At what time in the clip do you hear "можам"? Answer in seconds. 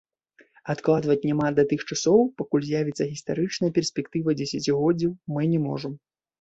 5.71-5.93